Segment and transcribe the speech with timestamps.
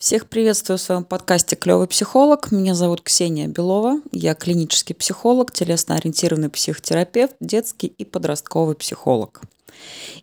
[0.00, 2.52] Всех приветствую в своем подкасте «Клевый психолог».
[2.52, 4.00] Меня зовут Ксения Белова.
[4.12, 9.42] Я клинический психолог, телесно-ориентированный психотерапевт, детский и подростковый психолог.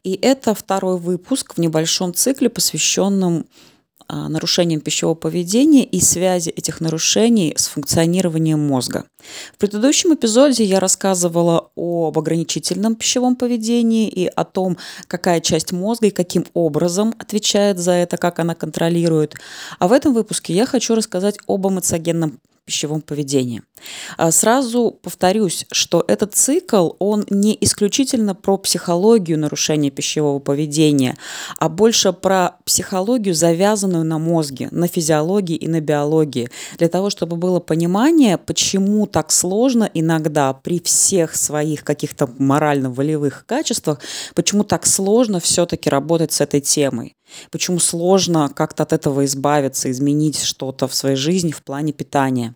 [0.04, 3.46] И это второй выпуск в небольшом цикле, посвященном
[4.10, 9.06] а, нарушениям пищевого поведения и связи этих нарушений с функционированием мозга.
[9.54, 14.78] В предыдущем эпизоде я рассказывала об ограничительном пищевом поведении и о том,
[15.08, 19.36] какая часть мозга и каким образом отвечает за это, как она контролирует.
[19.78, 23.64] А в этом выпуске я хочу рассказать об эмоциогенном пищевом поведении.
[24.18, 31.18] А сразу повторюсь, что этот цикл, он не исключительно про психологию нарушения пищевого поведения,
[31.58, 37.38] а больше про психологию, завязанную на мозге, на физиологии и на биологии, для того, чтобы
[37.38, 44.00] было понимание, почему так сложно иногда при всех своих каких-то морально-волевых качествах,
[44.36, 47.17] почему так сложно все-таки работать с этой темой.
[47.52, 52.56] Почему сложно как-то от этого избавиться, изменить что-то в своей жизни в плане питания.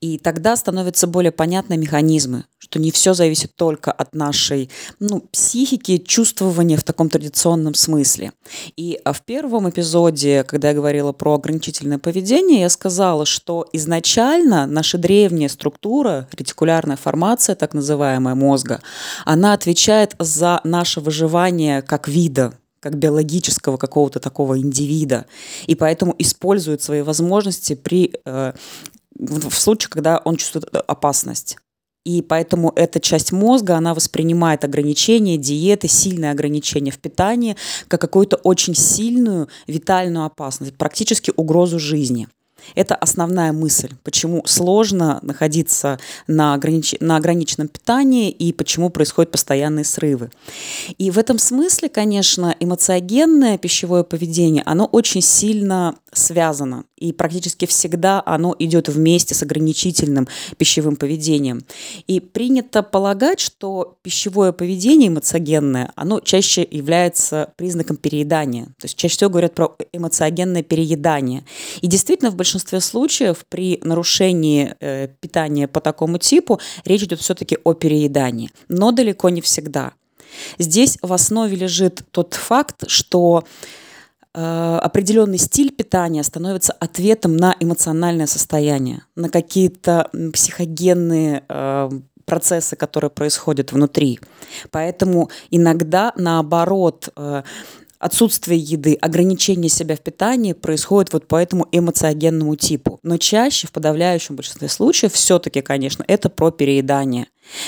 [0.00, 5.98] И тогда становятся более понятны механизмы, что не все зависит только от нашей ну, психики,
[5.98, 8.32] чувствования в таком традиционном смысле.
[8.76, 14.66] И а, в первом эпизоде, когда я говорила про ограничительное поведение, я сказала, что изначально
[14.66, 18.80] наша древняя структура, ретикулярная формация, так называемая мозга,
[19.24, 25.26] она отвечает за наше выживание как вида, как биологического какого-то такого индивида,
[25.66, 28.52] и поэтому использует свои возможности при, э,
[29.18, 31.56] в, случае, когда он чувствует опасность.
[32.04, 37.56] И поэтому эта часть мозга, она воспринимает ограничения, диеты, сильные ограничения в питании
[37.88, 42.28] как какую-то очень сильную витальную опасность, практически угрозу жизни.
[42.74, 46.94] Это основная мысль, почему сложно находиться на, огранич...
[47.00, 50.30] на ограниченном питании и почему происходят постоянные срывы.
[50.98, 56.84] И в этом смысле, конечно, эмоциогенное пищевое поведение, оно очень сильно связано.
[56.96, 61.64] И практически всегда оно идет вместе с ограничительным пищевым поведением.
[62.06, 68.66] И принято полагать, что пищевое поведение эмоциогенное, оно чаще является признаком переедания.
[68.78, 71.44] То есть чаще всего говорят про эмоциогенное переедание.
[71.82, 77.20] И действительно, в большинстве большинстве случаев при нарушении э, питания по такому типу речь идет
[77.20, 79.92] все-таки о переедании, но далеко не всегда.
[80.58, 83.44] Здесь в основе лежит тот факт, что
[84.34, 91.90] э, определенный стиль питания становится ответом на эмоциональное состояние, на какие-то психогенные э,
[92.24, 94.20] процессы, которые происходят внутри.
[94.70, 97.42] Поэтому иногда, наоборот, э,
[97.98, 103.00] отсутствие еды, ограничение себя в питании происходит вот по этому эмоциогенному типу.
[103.02, 107.26] Но чаще, в подавляющем большинстве случаев, все-таки, конечно, это про переедание.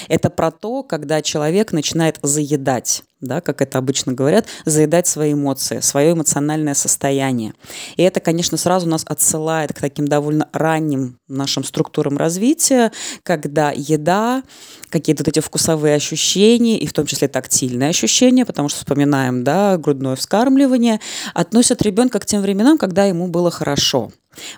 [0.08, 5.80] Это про то, когда человек начинает заедать, да, как это обычно говорят, заедать свои эмоции,
[5.80, 7.54] свое эмоциональное состояние.
[7.96, 12.92] И это, конечно, сразу нас отсылает к таким довольно ранним нашим структурам развития,
[13.22, 14.42] когда еда,
[14.88, 19.76] какие-то вот эти вкусовые ощущения, и в том числе тактильные ощущения, потому что вспоминаем, да,
[19.76, 21.00] грудное вскармливание,
[21.34, 24.10] относят ребенка к тем временам, когда ему было хорошо.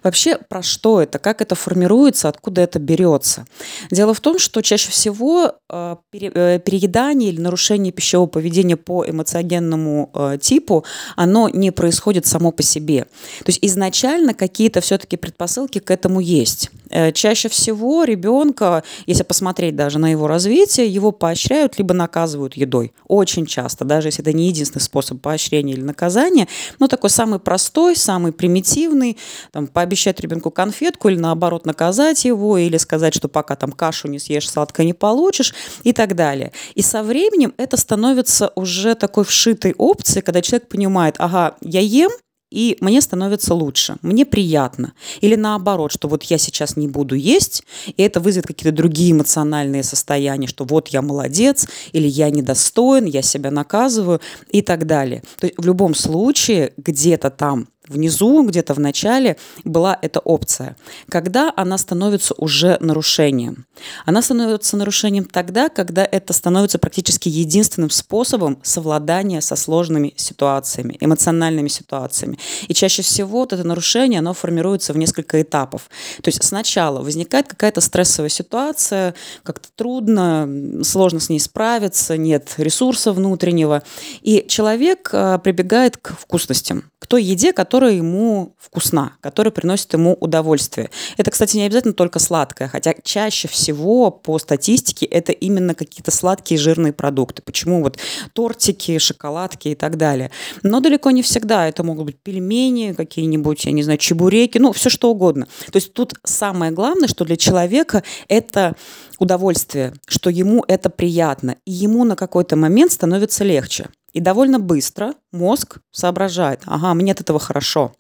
[0.03, 3.47] Вообще, про что это, как это формируется, откуда это берется?
[3.91, 10.10] Дело в том, что чаще всего э, э, переедание или нарушение пищевого поведения по эмоциогенному
[10.15, 10.84] э, типу,
[11.16, 13.04] оно не происходит само по себе.
[13.38, 16.70] То есть изначально какие-то все-таки предпосылки к этому есть.
[17.15, 22.93] Чаще всего ребенка, если посмотреть даже на его развитие, его поощряют либо наказывают едой.
[23.07, 26.49] Очень часто, даже если это не единственный способ поощрения или наказания,
[26.79, 29.17] но такой самый простой, самый примитивный,
[29.51, 34.19] там, пообещать ребенку конфетку или наоборот наказать его, или сказать, что пока там кашу не
[34.19, 36.53] съешь, сладко не получишь и так далее.
[36.75, 42.11] И со временем это становится уже такой вшитой опцией, когда человек понимает, ага, я ем,
[42.53, 44.93] и мне становится лучше, мне приятно.
[45.21, 47.65] Или наоборот, что вот я сейчас не буду есть,
[47.97, 53.23] и это вызовет какие-то другие эмоциональные состояния, что вот я молодец, или я недостоин, я
[53.23, 54.21] себя наказываю
[54.51, 55.23] и так далее.
[55.41, 60.77] То есть в любом случае где-то там внизу, где-то в начале была эта опция.
[61.09, 63.67] Когда она становится уже нарушением?
[64.06, 71.69] Она становится нарушением тогда, когда это становится практически единственным способом совладания со сложными ситуациями, эмоциональными
[71.69, 72.39] ситуациями.
[72.69, 75.91] И чаще всего вот это нарушение, оно формируется в несколько этапов.
[76.23, 83.12] То есть сначала возникает какая-то стрессовая ситуация, как-то трудно, сложно с ней справиться, нет ресурса
[83.12, 83.83] внутреннего,
[84.23, 89.93] и человек а, прибегает к вкусностям, к той еде, которая которая ему вкусна, которая приносит
[89.93, 90.88] ему удовольствие.
[91.17, 96.61] Это, кстати, не обязательно только сладкое, хотя чаще всего по статистике это именно какие-то сладкие
[96.61, 97.43] жирные продукты.
[97.43, 97.99] Почему вот
[98.34, 100.31] тортики, шоколадки и так далее.
[100.62, 101.67] Но далеко не всегда.
[101.67, 105.49] Это могут быть пельмени, какие-нибудь, я не знаю, чебуреки, ну, все что угодно.
[105.73, 108.76] То есть тут самое главное, что для человека это
[109.19, 113.88] удовольствие, что ему это приятно, и ему на какой-то момент становится легче.
[114.12, 117.93] И довольно быстро мозг соображает, ага, мне от этого хорошо.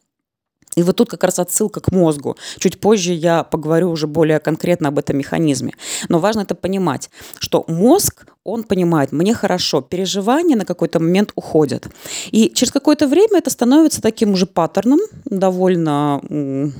[0.74, 2.36] И вот тут как раз отсылка к мозгу.
[2.58, 5.74] Чуть позже я поговорю уже более конкретно об этом механизме.
[6.08, 11.88] Но важно это понимать, что мозг, он понимает, мне хорошо, переживания на какой-то момент уходят.
[12.30, 16.72] И через какое-то время это становится таким уже паттерном, довольно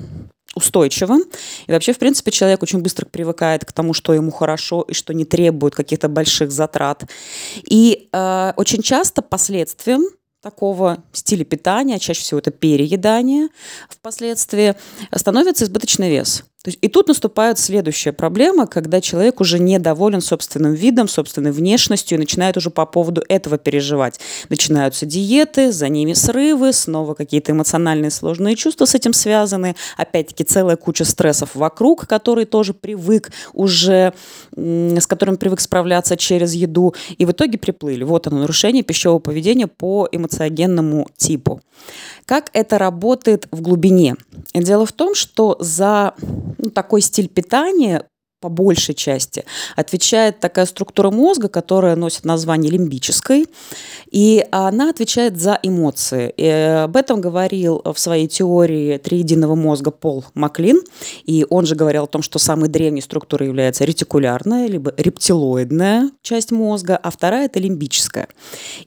[0.55, 1.25] устойчивым.
[1.67, 5.15] И вообще, в принципе, человек очень быстро привыкает к тому, что ему хорошо и что
[5.15, 7.05] не требует каких-то больших затрат.
[7.69, 10.03] И э, очень часто последствием
[10.43, 13.49] такого стиля питания, чаще всего это переедание,
[13.89, 14.75] впоследствии
[15.15, 16.45] становится избыточный вес.
[16.63, 22.17] То есть, и тут наступает следующая проблема, когда человек уже недоволен собственным видом, собственной внешностью
[22.17, 24.21] и начинает уже по поводу этого переживать.
[24.49, 29.75] Начинаются диеты, за ними срывы, снова какие-то эмоциональные сложные чувства с этим связаны.
[29.97, 34.13] Опять-таки целая куча стрессов вокруг, который тоже привык уже,
[34.57, 36.95] с которым привык справляться через еду.
[37.19, 38.05] И в итоге приплыли.
[38.05, 41.61] Вот оно, нарушение пищевого поведения по эмоциогенному типу.
[42.25, 44.15] Как это работает в глубине?
[44.55, 46.15] Дело в том, что за
[46.59, 48.07] ну, такой стиль питания
[48.43, 49.45] по большей части,
[49.77, 53.47] отвечает такая структура мозга, которая носит название лимбической,
[54.11, 56.35] и она отвечает за эмоции.
[56.37, 60.83] И об этом говорил в своей теории триединого мозга Пол Маклин,
[61.25, 66.51] и он же говорил о том, что самой древней структурой является ретикулярная, либо рептилоидная часть
[66.51, 68.27] мозга, а вторая– это лимбическая,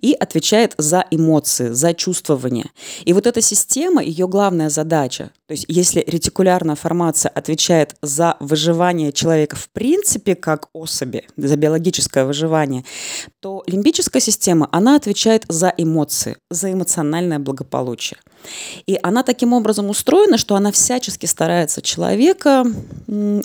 [0.01, 2.65] и отвечает за эмоции, за чувствование.
[3.05, 9.11] И вот эта система, ее главная задача, то есть если ретикулярная формация отвечает за выживание
[9.11, 12.83] человека в принципе как особи, за биологическое выживание,
[13.41, 18.17] то лимбическая система, она отвечает за эмоции, за эмоциональное благополучие.
[18.87, 22.65] И она таким образом устроена, что она всячески старается человека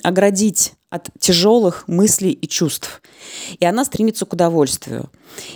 [0.03, 3.03] оградить от тяжелых мыслей и чувств.
[3.59, 5.11] И она стремится к удовольствию.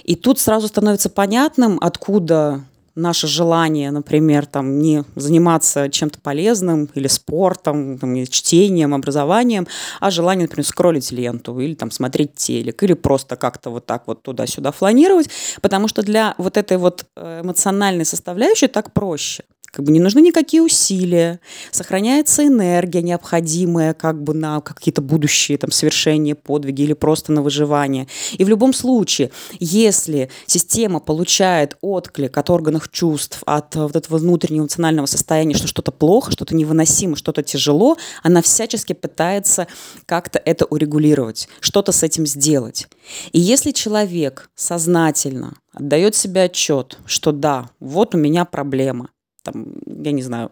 [0.05, 2.65] И тут сразу становится понятным, откуда
[2.95, 9.67] наше желание, например, там, не заниматься чем-то полезным или спортом, там, или чтением, образованием,
[10.01, 14.23] а желание, например, скроллить ленту или там, смотреть телек, или просто как-то вот так вот
[14.23, 15.29] туда-сюда фланировать,
[15.61, 19.45] потому что для вот этой вот э, эмоциональной составляющей так проще
[19.75, 21.41] как бы не нужны никакие усилия,
[21.73, 28.07] сохраняется энергия необходимая как бы на какие-то будущие там совершения, подвиги или просто на выживание.
[28.39, 34.63] И в любом случае, если система получает отклик от органов чувств, от вот этого внутреннего
[34.63, 39.67] эмоционального состояния, что что-то плохо, что-то невыносимо, что-то тяжело, она всячески пытается
[40.07, 42.87] как-то это урегулировать, что-то с этим сделать.
[43.33, 49.09] И если человек сознательно отдает себе отчет, что да, вот у меня проблема,
[49.45, 50.51] там, я не знаю,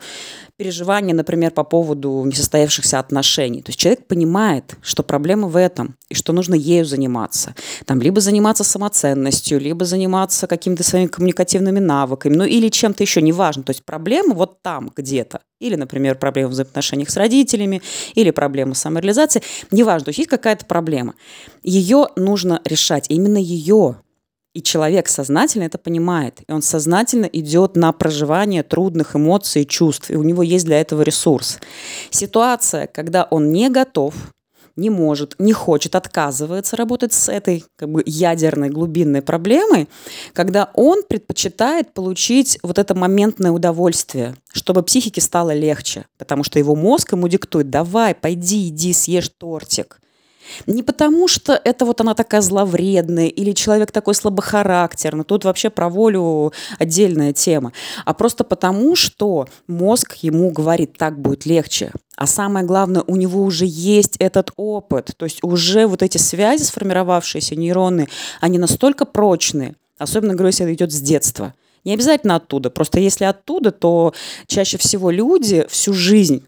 [0.56, 3.62] переживания, например, по поводу несостоявшихся отношений.
[3.62, 7.54] То есть человек понимает, что проблема в этом, и что нужно ею заниматься.
[7.86, 13.62] Там, либо заниматься самоценностью, либо заниматься какими-то своими коммуникативными навыками, ну или чем-то еще, неважно.
[13.62, 15.40] То есть проблема вот там где-то.
[15.58, 17.82] Или, например, проблема в взаимоотношениях с родителями,
[18.14, 19.42] или проблема самореализации.
[19.70, 21.14] Неважно, то есть есть какая-то проблема.
[21.62, 23.06] Ее нужно решать.
[23.08, 23.96] Именно ее
[24.54, 26.40] и человек сознательно это понимает.
[26.46, 30.10] И он сознательно идет на проживание трудных эмоций и чувств.
[30.10, 31.58] И у него есть для этого ресурс.
[32.10, 34.14] Ситуация, когда он не готов,
[34.76, 39.88] не может, не хочет, отказывается работать с этой как бы ядерной глубинной проблемой,
[40.32, 46.74] когда он предпочитает получить вот это моментное удовольствие, чтобы психике стало легче, потому что его
[46.74, 50.01] мозг ему диктует, давай, пойди, иди, съешь тортик.
[50.66, 55.88] Не потому, что это вот она такая зловредная или человек такой слабохарактерный, тут вообще про
[55.88, 57.72] волю отдельная тема,
[58.04, 61.92] а просто потому, что мозг ему говорит, так будет легче.
[62.16, 66.62] А самое главное, у него уже есть этот опыт, то есть уже вот эти связи,
[66.62, 68.08] сформировавшиеся нейроны,
[68.40, 71.54] они настолько прочные, особенно, говорю, если это идет с детства.
[71.84, 72.70] Не обязательно оттуда.
[72.70, 74.14] Просто если оттуда, то
[74.46, 76.44] чаще всего люди всю жизнь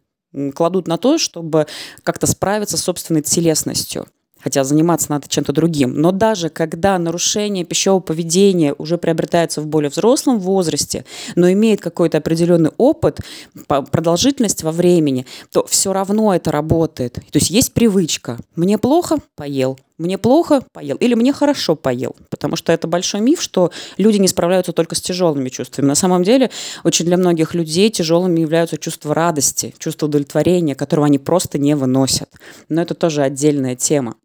[0.54, 1.66] кладут на то, чтобы
[2.02, 4.06] как-то справиться с собственной телесностью
[4.44, 5.94] хотя заниматься надо чем-то другим.
[5.94, 12.18] Но даже когда нарушение пищевого поведения уже приобретается в более взрослом возрасте, но имеет какой-то
[12.18, 13.20] определенный опыт,
[13.66, 17.14] продолжительность во времени, то все равно это работает.
[17.14, 18.38] То есть есть привычка.
[18.54, 19.78] Мне плохо– поел.
[19.96, 20.96] Мне плохо– поел.
[20.96, 22.16] Или мне хорошо– поел.
[22.28, 25.86] Потому что это большой миф, что люди не справляются только с тяжелыми чувствами.
[25.86, 26.50] На самом деле,
[26.82, 32.28] очень для многих людей тяжелыми являются чувства радости, чувство удовлетворения, которого они просто не выносят.
[32.68, 34.16] Но это тоже отдельная тема.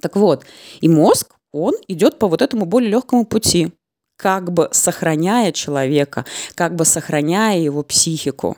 [0.00, 0.44] Так вот,
[0.80, 3.72] и мозг, он идет по вот этому более легкому пути,
[4.16, 6.24] как бы сохраняя человека,
[6.54, 8.56] как бы сохраняя его психику.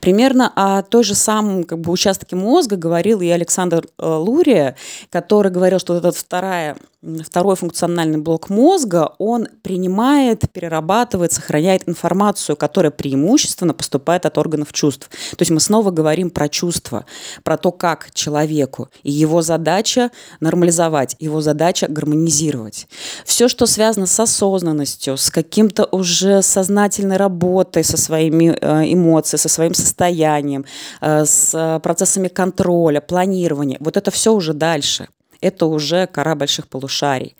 [0.00, 4.76] Примерно о той же самом как бы, участке мозга говорил и Александр э, Лурия,
[5.10, 6.76] который говорил, что этот вторая
[7.24, 15.08] второй функциональный блок мозга, он принимает, перерабатывает, сохраняет информацию, которая преимущественно поступает от органов чувств.
[15.08, 17.06] То есть мы снова говорим про чувства,
[17.44, 18.88] про то, как человеку.
[19.04, 22.88] И его задача нормализовать, его задача гармонизировать.
[23.24, 29.48] Все, что связано с осознанностью, с каким-то уже сознательной работой со своими э, эмоциями, со
[29.48, 30.64] своим состоянием,
[31.00, 35.08] э, с процессами контроля, планирования, вот это все уже дальше–
[35.40, 37.36] это уже кора больших полушарий.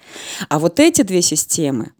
[0.48, 1.92] А вот эти две системы,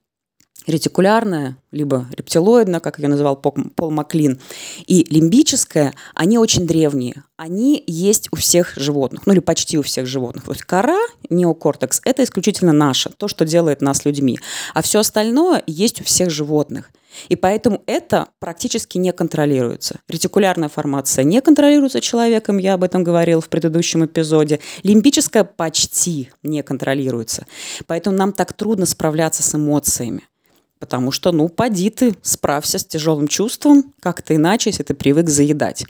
[0.67, 4.41] ретикулярная, либо рептилоидная, как ее называл Пол Маклин,
[4.87, 7.25] и лимбическая, они очень древние.
[7.37, 10.45] Они есть у всех животных, ну или почти у всех животных.
[10.45, 10.99] То есть кора,
[11.31, 14.39] неокортекс, это исключительно наше, то, что делает нас людьми.
[14.75, 16.91] А все остальное есть у всех животных.
[17.29, 20.01] И поэтому это практически не контролируется.
[20.09, 24.61] Ретикулярная формация не контролируется человеком, я об этом говорил в предыдущем эпизоде.
[24.83, 27.47] Лимбическая почти не контролируется.
[27.87, 30.29] Поэтому нам так трудно справляться с эмоциями.
[30.79, 35.85] Потому что, ну, поди ты, справься с тяжелым чувством, как-то иначе, если ты привык заедать.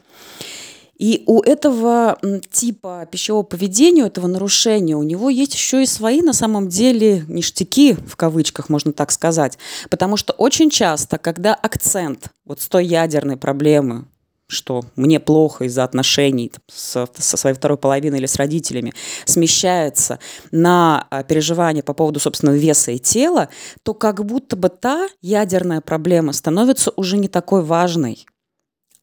[0.98, 2.18] И у этого
[2.50, 7.24] типа пищевого поведения, у этого нарушения, у него есть еще и свои, на самом деле,
[7.28, 9.58] ништяки, в кавычках, можно так сказать.
[9.90, 14.06] Потому что очень часто, когда акцент вот с той ядерной проблемы,
[14.48, 20.18] что мне плохо из-за отношений со, со своей второй половиной или с родителями, смещается
[20.50, 23.48] на а, переживания по поводу собственного веса и тела,
[23.82, 28.26] то как будто бы та ядерная проблема становится уже не такой важной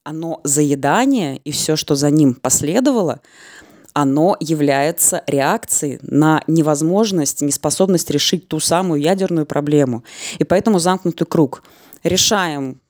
[0.06, 3.22] оно заедание и все, что за ним последовало,
[3.94, 10.04] оно является реакцией на невозможность, неспособность решить ту самую ядерную проблему.
[10.38, 11.64] И поэтому замкнутый круг.
[12.04, 12.82] Решаем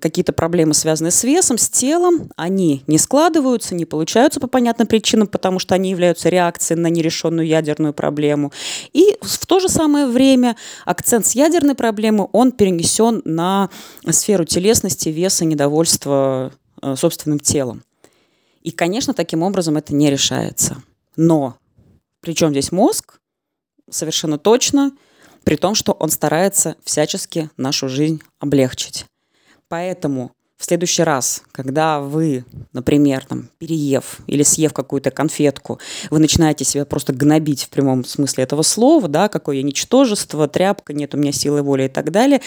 [0.00, 5.26] какие-то проблемы, связанные с весом, с телом, они не складываются, не получаются по понятным причинам,
[5.26, 8.52] потому что они являются реакцией на нерешенную ядерную проблему.
[8.92, 13.68] И в то же самое время акцент с ядерной проблемы, он перенесен на
[14.10, 17.82] сферу телесности, веса, недовольства э, собственным телом.
[18.62, 20.76] И, конечно, таким образом это не решается.
[21.16, 21.56] Но
[22.20, 23.18] причем здесь мозг?
[23.90, 24.92] Совершенно точно,
[25.42, 29.04] при том, что он старается всячески нашу жизнь облегчить.
[29.68, 35.78] Поэтому в следующий раз, когда вы, например, там, переев или съев какую-то конфетку,
[36.10, 41.14] вы начинаете себя просто гнобить в прямом смысле этого слова, да, какое ничтожество, тряпка, нет
[41.14, 42.40] у меня силы воли и так далее,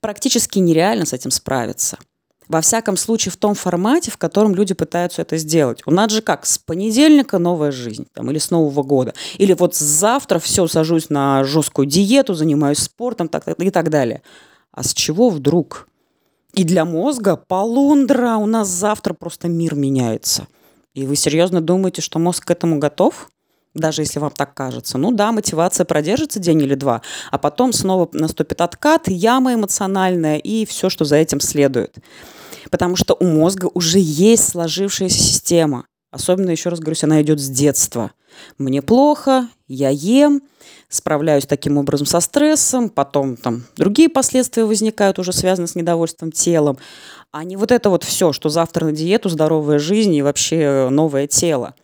[0.00, 1.98] практически нереально с этим справиться.
[2.46, 5.80] Во всяком случае, в том формате, в котором люди пытаются это сделать.
[5.86, 9.14] У нас же как, с понедельника новая жизнь, там, или с Нового года.
[9.38, 14.22] Или вот завтра все, сажусь на жесткую диету, занимаюсь спортом так, и так далее.
[14.72, 15.88] А с чего вдруг?
[16.54, 20.46] И для мозга полундра, у нас завтра просто мир меняется.
[20.94, 23.28] И вы серьезно думаете, что мозг к этому готов?
[23.74, 24.96] Даже если вам так кажется.
[24.96, 30.64] Ну да, мотивация продержится день или два, а потом снова наступит откат, яма эмоциональная и
[30.64, 31.96] все, что за этим следует.
[32.70, 35.86] Потому что у мозга уже есть сложившаяся система.
[36.14, 38.12] Особенно, еще раз говорю, она идет с детства.
[38.56, 40.42] Мне плохо, я ем,
[40.88, 46.78] справляюсь таким образом со стрессом, потом там другие последствия возникают, уже связанные с недовольством телом,
[47.32, 51.26] а не вот это вот все, что завтра на диету, здоровая жизнь и вообще новое
[51.26, 51.74] тело.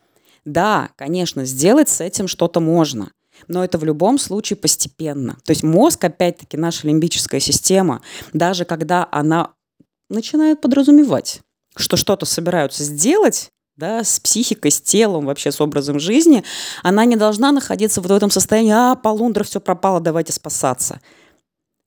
[0.45, 3.11] Да, конечно, сделать с этим что-то можно,
[3.49, 5.39] но это в любом случае постепенно.
[5.45, 8.01] То есть мозг, опять-таки, наша лимбическая система,
[8.33, 9.55] даже когда она
[10.09, 11.41] начинает подразумевать,
[11.75, 16.45] что что-то собираются сделать, да, с психикой, с телом, вообще с образом жизни,
[16.83, 21.01] она не должна находиться вот в этом состоянии, а, полундра, все пропало, давайте спасаться.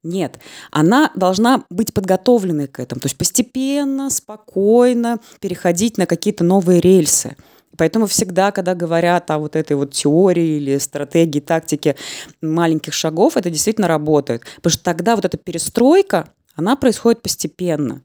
[0.01, 0.39] Нет,
[0.71, 7.37] она должна быть подготовленной к этому, то есть постепенно, спокойно переходить на какие-то новые рельсы.
[7.77, 11.95] Поэтому всегда, когда говорят о вот этой вот теории или стратегии, тактике
[12.41, 14.43] маленьких шагов, это действительно работает.
[14.57, 18.01] Потому что тогда вот эта перестройка, она происходит постепенно.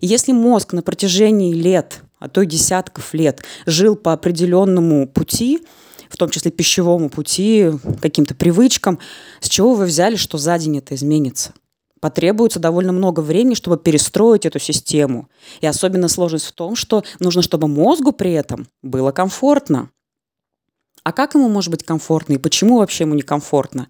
[0.00, 5.66] И если мозг на протяжении лет а то и десятков лет жил по определенному пути,
[6.08, 9.00] в том числе пищевому пути, каким-то привычкам,
[9.40, 11.52] с чего вы взяли, что за день это изменится?
[12.00, 15.28] Потребуется довольно много времени, чтобы перестроить эту систему.
[15.60, 19.90] И особенно сложность в том, что нужно, чтобы мозгу при этом было комфортно.
[21.02, 23.88] А как ему может быть комфортно и почему вообще ему некомфортно?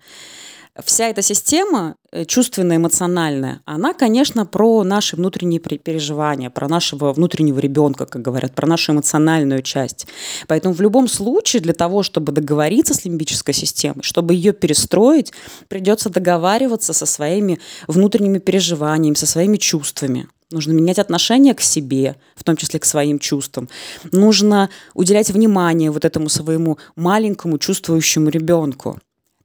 [0.82, 7.58] Вся эта система э, чувственная, эмоциональная, она, конечно, про наши внутренние переживания, про нашего внутреннего
[7.58, 10.06] ребенка, как говорят, про нашу эмоциональную часть.
[10.48, 15.34] Поэтому в любом случае для того, чтобы договориться с лимбической системой, чтобы ее перестроить,
[15.68, 20.26] придется договариваться со своими внутренними переживаниями, со своими чувствами.
[20.50, 23.68] Нужно менять отношение к себе, в том числе к своим чувствам.
[24.10, 28.98] Нужно уделять внимание вот этому своему маленькому чувствующему ребенку.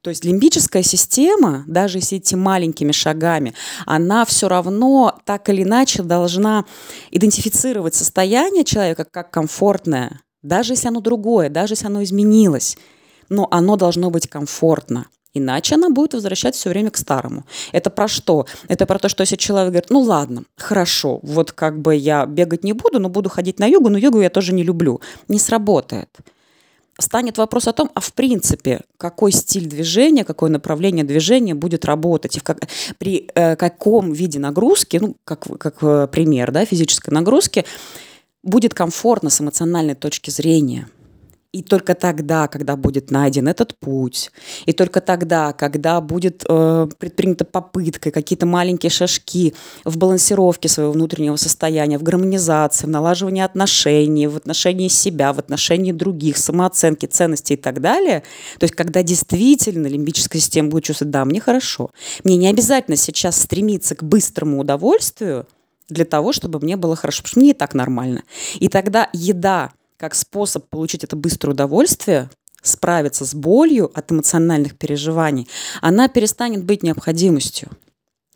[0.07, 3.53] То есть лимбическая система, даже если идти маленькими шагами,
[3.85, 6.63] она все равно так или иначе должна
[7.11, 12.77] идентифицировать состояние человека как комфортное, даже если оно другое, даже если оно изменилось.
[13.27, 15.07] Но оно должно быть комфортно.
[15.33, 17.43] Иначе она будет возвращать все время к старому.
[17.73, 18.45] Это про что?
[18.69, 22.63] Это про то, что если человек говорит, ну ладно, хорошо, вот как бы я бегать
[22.63, 25.01] не буду, но буду ходить на йогу, но йогу я тоже не люблю.
[25.27, 26.07] Не сработает
[26.99, 32.37] станет вопрос о том, а в принципе, какой стиль движения, какое направление движения будет работать,
[32.37, 32.59] и как,
[32.97, 37.65] при э, каком виде нагрузки, ну, как, как э, пример, да, физической нагрузки,
[38.43, 40.89] будет комфортно с эмоциональной точки зрения–
[41.57, 44.31] и только тогда, когда будет найден этот путь,
[44.65, 51.35] и только тогда, когда будет э, предпринята попытка, какие-то маленькие шажки в балансировке своего внутреннего
[51.35, 57.57] состояния, в гармонизации, в налаживании отношений, в отношении себя, в отношении других, самооценки, ценностей и
[57.57, 58.21] так далее,
[58.59, 61.89] то есть когда действительно лимбическая система будет чувствовать, да, мне хорошо,
[62.23, 65.47] мне не обязательно сейчас стремиться к быстрому удовольствию,
[65.89, 68.23] для того, чтобы мне было хорошо, потому что мне и так нормально.
[68.59, 72.29] И тогда еда как способ получить это быстрое удовольствие,
[72.61, 75.47] справиться с болью от эмоциональных переживаний,
[75.81, 77.69] она перестанет быть необходимостью.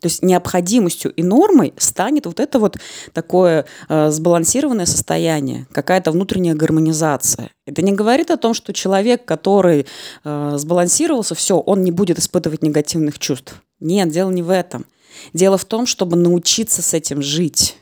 [0.00, 2.76] То есть необходимостью и нормой станет вот это вот
[3.12, 7.50] такое э, сбалансированное состояние, какая-то внутренняя гармонизация.
[7.66, 9.86] Это не говорит о том, что человек, который
[10.24, 13.62] э, сбалансировался, все, он не будет испытывать негативных чувств.
[13.78, 14.86] Нет, дело не в этом.
[15.34, 17.76] Дело в том, чтобы научиться с этим жить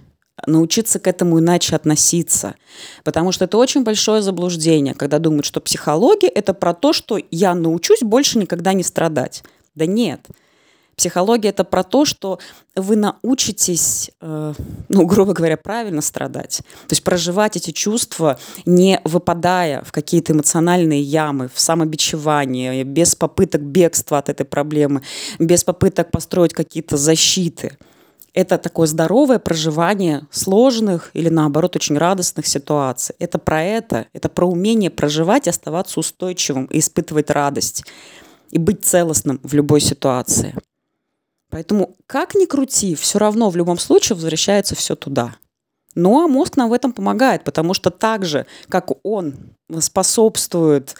[0.46, 2.54] научиться к этому иначе относиться.
[3.04, 7.54] Потому что это очень большое заблуждение, когда думают, что психология– это про то, что я
[7.54, 9.42] научусь больше никогда не страдать.
[9.74, 10.26] Да нет.
[10.96, 12.38] Психология– это про то, что
[12.76, 14.52] вы научитесь, э,
[14.90, 16.58] ну, грубо говоря, правильно страдать.
[16.58, 23.62] То есть проживать эти чувства, не выпадая в какие-то эмоциональные ямы, в самобичевание, без попыток
[23.62, 25.00] бегства от этой проблемы,
[25.38, 27.78] без попыток построить какие-то защиты–
[28.34, 33.14] это такое здоровое проживание сложных или, наоборот, очень радостных ситуаций.
[33.18, 34.06] Это про это.
[34.12, 37.84] Это про умение проживать, оставаться устойчивым и испытывать радость.
[38.50, 40.54] И быть целостным в любой ситуации.
[41.50, 45.36] Поэтому, как ни крути, все равно в любом случае возвращается все туда–
[45.94, 49.34] ну, а мозг нам в этом помогает, потому что так же, как он
[49.80, 50.94] способствует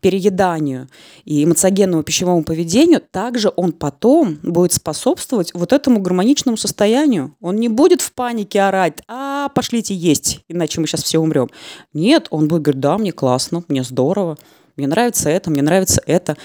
[0.00, 0.88] перееданию
[1.24, 7.36] и эмоциогенному пищевому поведению, также он потом будет способствовать вот этому гармоничному состоянию.
[7.40, 11.50] Он не будет в панике орать, а пошлите есть, иначе мы сейчас все умрем.
[11.92, 14.36] Нет, он будет говорить, да, мне классно, мне здорово,
[14.76, 16.36] мне нравится это, мне нравится это.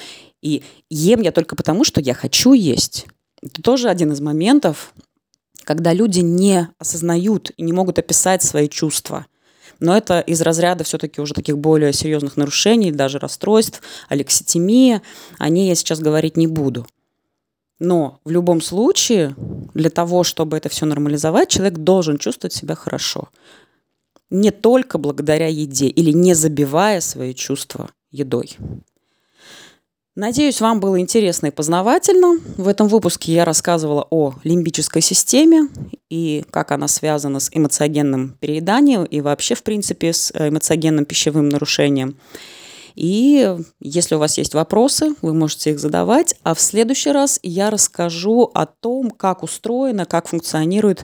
[0.41, 3.07] И ем я только потому, что я хочу есть.
[3.41, 4.93] Это тоже один из моментов,
[5.67, 9.25] когда люди не осознают и не могут описать свои чувства.
[9.81, 15.01] Но это из разряда все-таки уже таких более серьезных нарушений, даже расстройств, алекситимия.
[15.37, 16.87] О ней я сейчас говорить не буду.
[17.79, 19.35] Но в любом случае,
[19.73, 23.27] для того, чтобы это все нормализовать, человек должен чувствовать себя хорошо.
[24.29, 28.55] Не только благодаря еде или не забивая свои чувства едой.
[30.17, 32.39] Надеюсь, вам было интересно и познавательно.
[32.57, 35.69] В этом выпуске я рассказывала о лимбической системе
[36.09, 41.49] и как она связана с эмоциогенным перееданием и вообще, в принципе, с э, эмоциогенным пищевым
[41.49, 42.17] нарушением.
[42.95, 46.33] И если у вас есть вопросы, вы можете их задавать.
[46.41, 51.03] А в следующий раз я расскажу о том, как устроено, как функционирует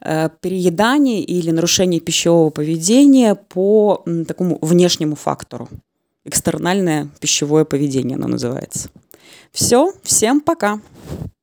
[0.00, 5.68] э, переедание или нарушение пищевого поведения по такому внешнему фактору.
[6.26, 8.90] Экстернальное пищевое поведение оно называется.
[9.52, 10.80] Все, всем пока!